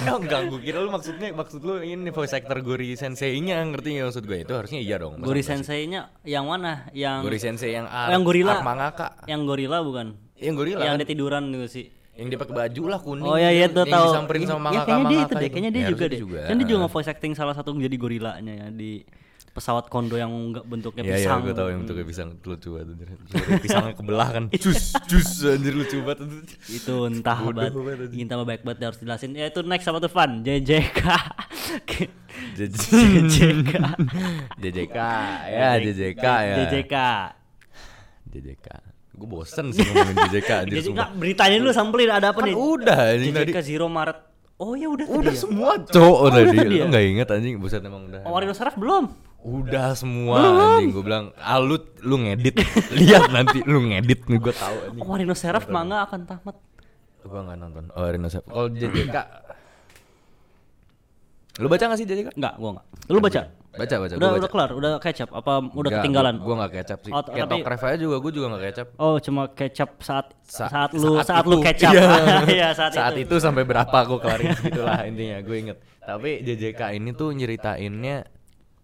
[0.00, 4.06] Ya enggak, gue kira lu maksudnya maksud lu ini voice actor Gori Sensei-nya ngerti gak
[4.08, 4.38] maksud gue?
[4.40, 5.20] Itu harusnya iya dong.
[5.20, 5.52] Gori sih?
[5.52, 6.88] Sensei-nya yang mana?
[6.90, 8.64] Yang Gori Sensei yang ar- yang gorila.
[8.64, 9.12] Mangaka.
[9.26, 10.16] Yang gorila bukan?
[10.36, 11.00] Yang gorila yang kan?
[11.00, 11.86] dia tiduran gitu sih.
[12.20, 13.24] Yang dia pakai baju lah kuning.
[13.24, 14.06] Oh ya iya yang- tuh yang tahu.
[14.06, 16.20] disamperin Iya, sama iya, mangaka kayaknya dia itu mangaka deh, kayaknya dia Ya, juga deh.
[16.20, 18.92] Kan dia juga nge-voice acting salah satu jadi gorilanya ya di
[19.50, 21.40] pesawat kondo yang enggak bentuknya Iya iya pisang.
[21.42, 23.08] gue tahu yang bentuknya pisang itu lucu banget anjir.
[23.58, 24.44] Pisangnya kebelah kan.
[24.62, 26.18] Jus jus anjir lucu banget.
[26.22, 26.44] anjir.
[26.70, 27.72] itu entah banget
[28.28, 31.02] tambah baik banget harus jelasin ya itu next apa tuh fun JJK
[32.54, 33.74] JJK
[34.54, 34.98] JJK
[35.48, 36.94] ya JJK ya JJK
[38.30, 38.66] JJK
[39.20, 41.08] gue bosen sih ngomongin JJK anjir JJK sumpah.
[41.12, 42.54] beritanya dulu sampelin ada apa kan nih?
[42.56, 43.52] udah anjing tadi.
[43.52, 44.18] JJK Zero Maret.
[44.56, 45.40] Oh ya udah udah tadi ya?
[45.40, 46.84] semua cowok Oh, tadi udah tadi lu ya?
[46.88, 47.54] nggak inget anjing?
[47.60, 48.20] Buset emang udah.
[48.24, 49.04] Oh, Warino Saraf belum?
[49.40, 52.56] Udah semua anjing gue bilang ah lu ngedit.
[53.00, 55.00] Lihat nanti lu ngedit nih gue tahu anjing.
[55.04, 56.56] Oh, Warino Saraf manga akan tamat.
[57.20, 57.84] Gue nggak nonton.
[57.92, 59.16] Oh Rino Sep kalau JJK
[61.56, 64.38] lu baca nggak sih JJK enggak gua enggak lu baca baca baca udah gua baca.
[64.38, 67.22] udah kelar udah catch up apa udah Nggak, ketinggalan gua, gua nggak kecap sih Oh,
[67.22, 70.90] kayak tapi- Tok Reva juga gua juga nggak kecap Oh cuma kecap saat Sa- saat,
[70.92, 71.48] lu saat, itu.
[71.48, 72.06] lu kecap Iya.
[72.56, 73.26] Iya saat, saat itu.
[73.26, 73.34] itu.
[73.36, 78.16] sampai berapa gue kelarin segitulah intinya gue inget tapi JJK ini tuh nyeritainnya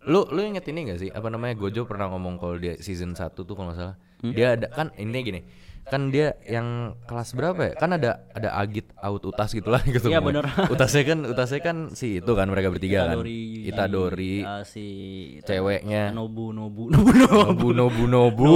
[0.04, 3.26] lu lu inget ini gak sih apa namanya Gojo pernah ngomong kalau dia season 1
[3.32, 4.32] tuh kalau nggak salah Hmm?
[4.32, 5.40] dia ada kan intinya gini
[5.86, 7.72] kan dia yang kelas berapa ya?
[7.78, 10.10] Kan ada ada agit out utas gitulah gitu.
[10.10, 13.22] Iya benar utasnya kan utasnya kan si itu kan mereka bertiga kan.
[13.22, 14.86] Itadori, Itadori uh, si
[15.46, 16.10] ceweknya.
[16.10, 17.68] Nobu Nobu Nobu Nobu.
[17.70, 18.52] Nobu Nobu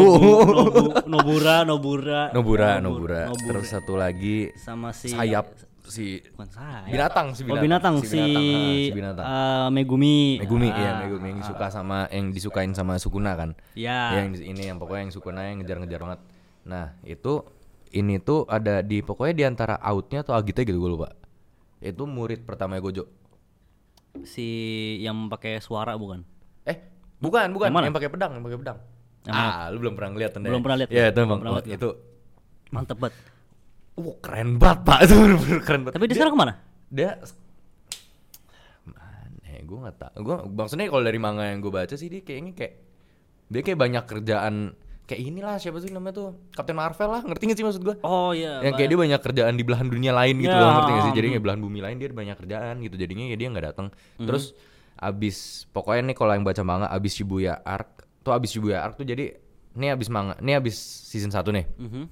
[1.13, 2.21] Nobura Nobura.
[2.35, 7.59] Nobura Nobura terus satu lagi sama si sayap si bukan saya binatang si oh, binatang,
[7.59, 7.95] oh, binatang.
[8.07, 9.27] Si, binatang, si, nah, si binatang.
[9.27, 10.19] Uh, Megumi.
[10.39, 13.59] Megumi iya, ah, ya Megumi yang suka sama yang disukain sama Sukuna kan.
[13.75, 14.23] Ya yeah.
[14.23, 16.21] yang ini yang pokoknya yang Sukuna yang ngejar-ngejar banget
[16.71, 17.43] nah itu
[17.91, 21.11] ini tuh ada di pokoknya di antara outnya atau agitnya gitu gue lupa.
[21.83, 23.21] Itu murid pertama Gojo
[24.27, 24.47] si
[25.03, 26.23] yang pakai suara bukan?
[26.67, 26.77] Eh
[27.23, 27.69] bukan bukan.
[27.71, 27.87] Yang mana?
[27.87, 28.79] yang pakai pedang yang pakai pedang.
[29.27, 30.91] Yang ah lu belum pernah ngeliat Tanda, Belum pernah lihat.
[30.91, 31.39] ya itu emang.
[31.45, 31.67] Oh, lihat.
[31.69, 31.91] itu.
[32.73, 33.15] Mantep banget.
[34.01, 34.99] Wah keren banget pak.
[35.05, 35.95] Itu bener-bener keren banget.
[35.99, 36.55] Tapi dia sekarang ke mana?
[36.91, 37.11] dia
[38.83, 40.17] mana ya gue nggak tahu.
[40.27, 42.75] Gue maksudnya kalau dari manga yang gue baca sih dia kayaknya kayak
[43.51, 44.55] Dia kayak banyak kerjaan
[45.11, 47.97] kayak inilah siapa sih namanya tuh Captain Marvel lah ngerti gak sih maksud gua?
[48.01, 48.63] Oh iya.
[48.63, 50.57] yang kayak dia banyak kerjaan di belahan dunia lain gitu Ya.
[50.57, 53.35] loh ngerti gak sih jadi kayak belahan bumi lain dia banyak kerjaan gitu jadinya ya
[53.35, 54.25] dia nggak datang Mhm.
[54.25, 54.55] terus
[54.95, 55.37] abis
[55.69, 59.35] pokoknya nih kalau yang baca manga abis Shibuya Arc tuh abis Shibuya Arc tuh jadi
[59.73, 62.03] ini abis manga ini abis season 1 nih Mhm.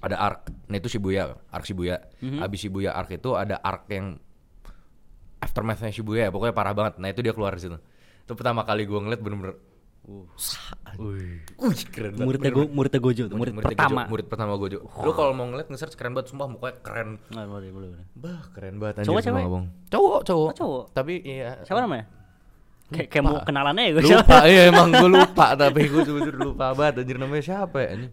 [0.00, 2.40] ada arc nah itu Shibuya arc Shibuya Mhm.
[2.40, 4.18] abis Shibuya arc itu ada arc yang
[5.38, 7.78] aftermathnya Shibuya ya pokoknya parah banget nah itu dia keluar di situ
[8.20, 9.54] itu pertama kali gua ngeliat bener-bener
[10.08, 10.24] Uh.
[10.96, 12.24] Wih, Wih, keren banget.
[12.24, 14.00] Muridnya Go, muridnya Gojo tuh, murid, Murid pertama.
[14.00, 14.78] Gojo, murid pertama Gojo.
[15.04, 17.08] Lu kalau mau ngeliat nge-search keren banget sumpah mukanya keren.
[17.28, 18.06] Nggak, boleh, boleh, boleh.
[18.16, 19.44] Bah, keren banget Cowok, anjir sama cewek?
[19.92, 20.48] Cowok, cowok.
[20.48, 20.84] Oh, cowok.
[20.96, 21.60] Tapi iya.
[21.60, 22.08] Siapa namanya?
[22.88, 26.72] Kayak kayak mau kenalannya ya gue Lupa, iya emang gue lupa tapi gue jujur lupa
[26.72, 28.10] banget anjir namanya siapa ya anjir.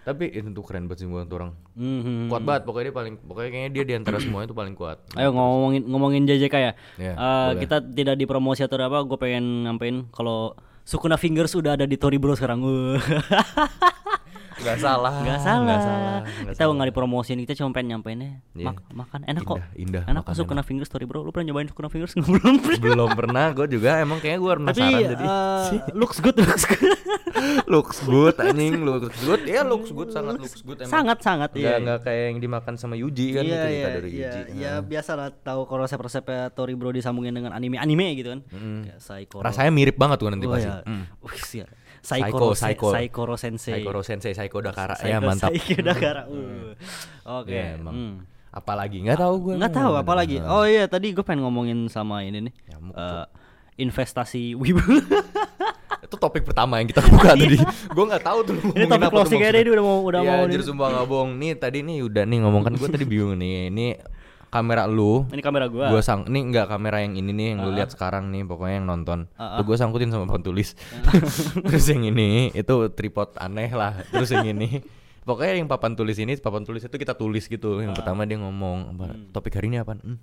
[0.00, 1.52] Tapi itu tuh keren banget sih gua tuh orang.
[1.72, 2.28] Mhm.
[2.28, 4.96] Kuat banget pokoknya dia paling pokoknya kayaknya dia di antara semuanya itu paling kuat.
[5.16, 6.72] Ayo ngomongin ngomongin JJK ya.
[7.00, 7.60] Iya, Eh, boleh.
[7.64, 10.52] kita tidak dipromosi atau apa, gue pengen nyampein kalau
[10.90, 12.66] Sukuna Fingers udah ada di Tori Bro sekarang.
[14.60, 14.66] Uh.
[14.66, 15.12] Gak salah.
[15.18, 15.64] Gak salah.
[15.64, 16.20] Gak salah.
[16.20, 18.30] nggak kita nggak dipromosiin, kita cuma pengen nyampeinnya.
[18.52, 18.66] Iya.
[18.68, 19.56] Mak- makan enak kok.
[19.56, 21.22] Indah, indah, Enak kok Sukuna Fingers Tori Bro.
[21.22, 22.28] Lu pernah nyobain Sukuna Fingers nggak?
[22.28, 22.54] belum?
[22.78, 25.24] Belum pernah gue juga emang kayaknya gue Tapi penasaran jadi.
[25.24, 26.84] eh, looks good, looks good.
[27.66, 29.42] looks good anjing, looks good.
[29.42, 30.90] Ya looks good sangat looks good emang.
[30.90, 31.74] sangat sangat Nggak, iya.
[31.78, 34.40] nggak kayak yang dimakan sama Yuji kan iya, itu iya, kita dari iya, Yuji.
[34.52, 38.40] iya, biasa lah tahu kalau resep-resepnya Tori Bro disambungin dengan anime-anime gitu kan.
[38.44, 39.42] Kayak Saikoro.
[39.42, 40.68] Rasanya mirip banget tuh nanti Oh, pasti.
[40.68, 40.82] ya.
[40.84, 41.04] Hmm.
[42.00, 42.88] Saikoro, Saiko.
[42.90, 43.76] Saikoro Sensei.
[43.76, 44.94] Saikoro Sensei, Saiko Dakara.
[44.94, 45.50] Saiko- ya mantap.
[45.50, 46.22] Saiko Dakara.
[46.26, 46.72] Uh.
[47.38, 47.52] Oke.
[47.52, 47.92] Iya, emang.
[47.92, 48.14] hmm.
[48.50, 49.54] Apalagi nggak tahu gue.
[49.56, 50.36] Nggak tahu apa lagi.
[50.40, 52.54] Oh iya, tadi gue pengen ngomongin sama ini nih.
[52.68, 53.24] Nyamuk, Eh,
[53.78, 54.80] investasi wibu.
[56.00, 57.60] Itu topik pertama yang kita buka tadi.
[57.60, 58.56] gue nggak tahu tuh.
[58.72, 60.58] ini topik closing aja deh, udah mau udah Iya, mau nih.
[60.60, 61.30] sumpah nggak bohong.
[61.36, 63.70] Nih tadi nih udah nih ngomong kan gue tadi bingung nih.
[63.70, 63.86] Ini
[64.50, 65.24] kamera lu.
[65.30, 65.94] Ini kamera gua.
[65.94, 68.86] Gue sang, ini nggak kamera yang ini nih yang lu lihat sekarang nih pokoknya yang
[68.90, 69.30] nonton.
[69.38, 70.74] Ah, Tuh gue sangkutin sama papan tulis.
[71.70, 74.02] Terus yang ini itu tripod aneh lah.
[74.10, 74.82] Terus yang ini
[75.22, 77.78] pokoknya yang papan tulis ini papan tulis itu kita tulis gitu.
[77.78, 79.94] Yang pertama dia ngomong apa, topik hari ini apa?
[79.94, 80.18] Hmm,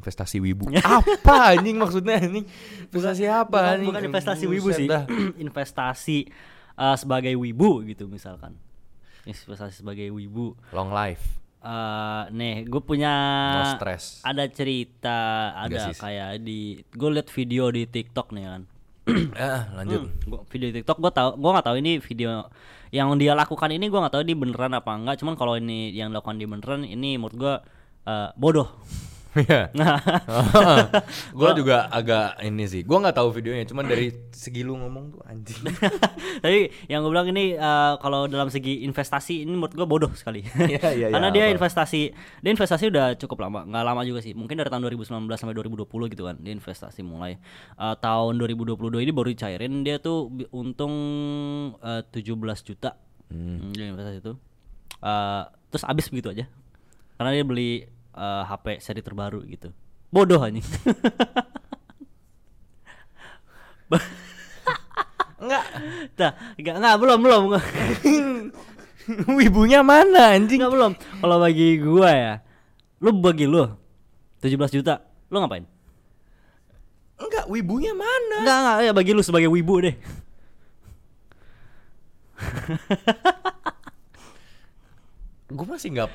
[0.00, 0.72] investasi wibu.
[0.98, 2.48] apa anjing maksudnya anjing?
[2.88, 3.88] Investasi apa bukan, anjing?
[3.92, 4.88] bukan investasi wibu sih.
[4.88, 5.04] dah.
[5.44, 6.18] investasi
[6.72, 8.56] eh, sebagai wibu gitu misalkan.
[9.28, 10.56] Investasi sebagai wibu.
[10.72, 11.47] Long life.
[11.58, 13.12] Eh nih, gue punya
[13.58, 14.22] No stress.
[14.22, 18.62] ada cerita, ada kayak di gue liat video di TikTok nih kan.
[19.40, 20.00] ah, lanjut.
[20.04, 22.46] Hmm, gua video di TikTok gue tau gue nggak tahu ini video
[22.92, 26.12] yang dia lakukan ini gue nggak tahu ini beneran apa enggak cuman kalau ini yang
[26.12, 27.54] dilakukan di beneran ini menurut gue
[28.08, 28.68] eh, bodoh
[29.38, 29.70] Iya.
[31.38, 32.82] gue juga agak ini sih.
[32.82, 35.62] Gue nggak tahu videonya, cuman dari segi lu ngomong tuh anjing.
[36.44, 40.42] tapi yang gue bilang ini eh, kalau dalam segi investasi ini menurut gue bodoh sekali
[40.58, 41.54] Iya, iya, iya, karena dia apa?
[41.54, 45.54] investasi dia investasi udah cukup lama nggak lama juga sih mungkin dari tahun 2019 sampai
[45.54, 47.38] 2020 gitu kan dia investasi mulai
[47.78, 50.94] Eh, tahun 2022 ini baru dicairin dia tuh untung
[51.78, 52.94] eh, 17 juta
[53.28, 54.32] Hmm, dia investasi itu
[54.98, 56.44] Eh, terus habis begitu aja
[57.14, 57.70] karena dia beli
[58.18, 59.70] eh, HP seri terbaru gitu
[60.10, 60.66] bodoh anjing
[65.38, 65.64] Enggak.
[66.18, 67.42] Nah, enggak, enggak belum belum
[69.38, 70.60] Wibunya mana anjing?
[70.60, 70.92] Enggak belum.
[70.98, 72.34] Kalau bagi gua ya,
[73.00, 73.64] lu bagi lu
[74.44, 75.00] 17 juta,
[75.32, 75.64] lu ngapain?
[77.18, 78.44] Enggak, wibunya mana?
[78.44, 79.96] Enggak enggak ya bagi lu sebagai wibu deh.
[85.48, 86.12] Gue masih nggak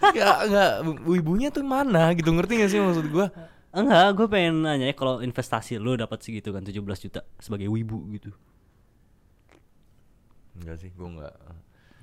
[0.00, 0.70] Enggak, enggak,
[1.04, 3.26] wibunya tuh mana gitu ngerti gak sih maksud gue?
[3.74, 8.00] Enggak, gue pengen nanya ya kalau investasi lu dapat segitu kan 17 juta sebagai wibu
[8.16, 8.30] gitu.
[10.56, 11.34] Enggak sih, gue enggak.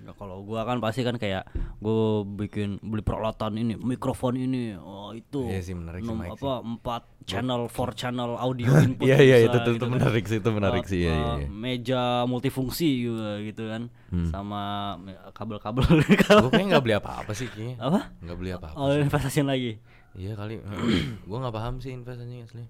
[0.01, 1.45] Nah, kalau gua kan pasti kan kayak
[1.77, 5.41] gue bikin beli peralatan ini, mikrofon ini, oh itu.
[5.43, 9.03] Iya sih, menarik sih, apa empat channel, four channel audio input.
[9.03, 9.93] Iya iya itu itu gitu kan.
[9.93, 11.47] menarik sih itu menarik sih ya, uh, iya.
[11.47, 13.87] meja multifungsi juga gitu kan
[14.27, 14.61] sama
[14.97, 17.75] me- kabel-kabel Gue kayaknya nggak beli apa-apa sih kayaknya.
[17.79, 18.75] apa Nggak beli apa-apa.
[18.75, 19.77] oh investasiin lagi
[20.11, 20.59] Iya kali.
[21.29, 22.67] gue nggak paham sih investasinya asli.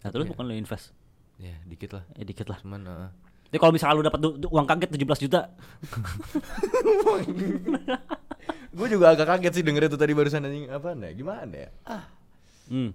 [0.00, 0.96] nah terus bukan lo invest
[1.36, 2.04] Ya dikit lah.
[2.12, 3.10] ya dikit lah Cuman uh,
[3.44, 5.40] jadi kalau misalnya lu dapat uang kaget 17 juta
[8.72, 11.10] gue juga agak kaget sih denger itu tadi barusan anjing apa ya?
[11.12, 11.68] Gimana ya?
[11.84, 12.04] Ah.
[12.66, 12.90] hmm.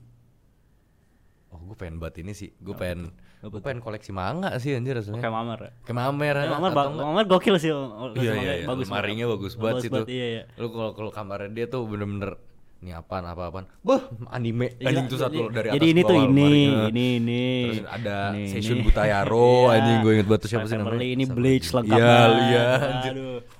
[1.48, 2.52] Oh gue pengen buat ini sih.
[2.56, 5.22] Gue pengen gue pengen koleksi manga sih anjir rasanya.
[5.22, 6.34] kayak mamer ya Kayak mamer.
[6.36, 8.66] Kayak ah, mamer, ba- mamer gokil sih oh, Iya iya, iya.
[8.66, 10.06] bagus lemarinya bagus banget sih tuh.
[10.08, 12.36] iya iya Lu kalau kalau kamarnya dia tuh bener-bener
[12.78, 13.66] ini apaan apa apaan.
[13.80, 16.50] Bah, anime Gila, anjing tuh satu jadi- dari atas jadi ini ke tuh ini
[16.88, 18.86] ini ini Terus ada ini, Seishun ini.
[18.86, 19.74] Butayaro, Iya.
[19.78, 21.06] anjing gue inget banget tuh siapa sih namanya?
[21.08, 22.42] Ini Bleach lengkap Iya, banget.
[22.44, 23.16] iya anjir.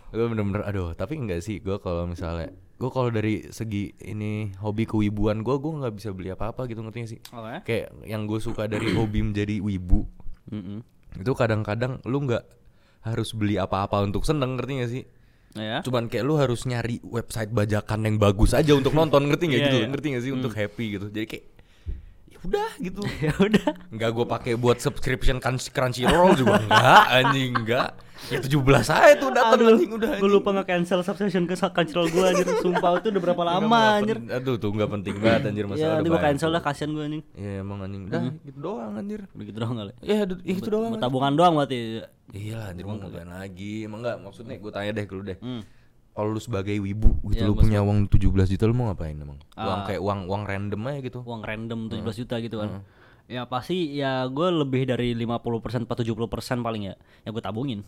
[0.08, 4.86] Gue bener-bener aduh, tapi enggak sih gue kalau misalnya gue kalau dari segi ini hobi
[4.86, 7.56] kewibuan gue gue nggak bisa beli apa-apa gitu ngerti gak sih Oke.
[7.66, 10.06] kayak yang gue suka dari hobi menjadi wibu
[10.48, 10.86] Mm-mm.
[11.18, 12.46] itu kadang-kadang lu nggak
[13.02, 15.04] harus beli apa-apa untuk seneng ngerti gak sih
[15.58, 15.82] Ya.
[15.82, 19.66] cuman kayak lu harus nyari website bajakan yang bagus aja untuk nonton ngerti nggak Iya,
[19.66, 19.88] gitu iya.
[19.90, 21.57] ngerti gak sih untuk happy gitu jadi kayak ya
[22.40, 23.68] udah gitu ya udah.
[23.90, 27.90] nggak gue pakai buat subscription Crunch- Crunchyroll juga enggak anjing enggak
[28.28, 28.50] ya 17
[28.84, 32.46] aja tuh datang anjing udah gue lupa nge-cancel subscription ke Crunchyroll gue anjir.
[32.60, 34.18] Sumpah itu udah berapa lama anjir.
[34.24, 37.24] aduh tuh nggak penting banget anjir Ya, masalah nanti gue cancel lah kasihan gue anjing.
[37.34, 39.94] ya emang anjing udah gitu doang anjir Begitu doang kali.
[40.02, 42.06] ya aduh, itu doang tabungan doang berarti.
[42.30, 45.38] iya lah anjir mau ngapain lagi emang enggak maksudnya gue tanya deh ke lu deh
[45.38, 45.62] Hmm.
[46.18, 49.38] Kalau lu sebagai wibu gitu Ya, lu punya uang 17 juta lu mau ngapain emang
[49.54, 49.86] uang Ah.
[49.86, 52.82] kayak uang uang random aja gitu Uang random 17 juta gitu kan.
[53.28, 56.18] Ya pasti ya gue lebih dari 50% 4 70%
[56.60, 56.96] paling ya.
[57.22, 57.86] Ya gue tabungin.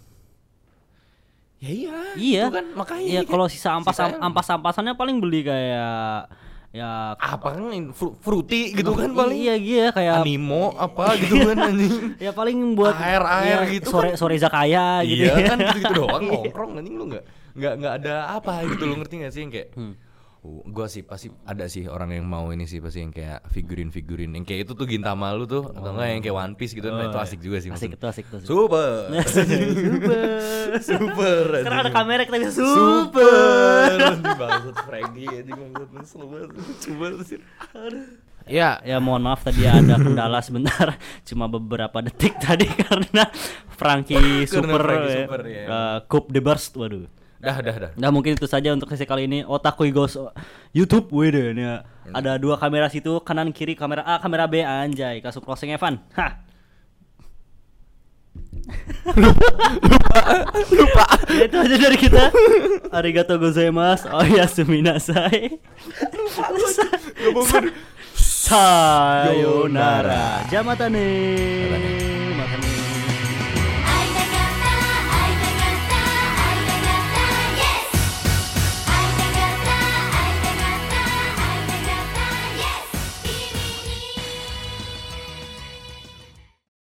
[1.57, 2.43] ya iya Iya.
[2.45, 3.29] itu kan makanya Iya kan.
[3.29, 6.31] kalau sisa ampas Sisanya- ampas ampasannya paling beli kayak
[6.69, 11.57] ya apa kan fru- fruity gitu kan paling Iya iya kayak animo apa gitu kan
[11.65, 15.45] anjing ya paling buat Air-air ya, gitu sore sore zakaya gitu iya ya.
[15.49, 17.25] kan gitu, gitu doang nongkrong anjing lu nggak
[17.59, 19.95] nggak nggak ada apa gitu lu ngerti nggak sih yang kayak Hmm.
[20.39, 24.31] Oh, gua sih pasti ada sih orang yang mau ini sih pasti yang kayak figurin-figurin
[24.31, 27.03] yang kayak itu tuh Gintama lu tuh atau enggak yang kayak One Piece gitu nah,
[27.03, 28.35] itu asik juga sih Oh, Asik itu asik itu.
[28.39, 28.47] asik.
[28.47, 29.11] Super.
[29.27, 30.31] Super.
[30.79, 31.43] Super.
[31.59, 33.89] Sekarang ada kamera kita bisa Super.
[34.15, 34.35] super.
[34.39, 34.75] Banget.
[36.79, 37.39] Coba sih.
[38.47, 43.27] Ya, Ya mohon maaf tadi ada kendala sebentar Cuma beberapa detik tadi karena
[43.69, 45.21] Frankie Super, Frankie ya.
[45.21, 45.63] Super, ya.
[45.67, 47.91] Eh, Coupe de Burst Waduh dah dah dah.
[47.95, 49.47] Nah mungkin itu saja untuk sesi kali ini.
[49.47, 50.19] Otaku Ghost
[50.75, 51.07] YouTube.
[51.15, 51.75] Wede nih ya.
[52.09, 54.59] Ada dua kamera situ Kanan kiri kamera A kamera B.
[54.59, 56.03] Anjay Kasus closing Evan.
[56.13, 56.49] Hah.
[60.69, 62.29] Lupa ya, itu aja dari kita.
[62.93, 64.09] Arigato gozaimasu.
[64.13, 65.57] Oh ya suminasai.
[68.49, 70.41] Sayonara.
[70.49, 71.09] Jamatane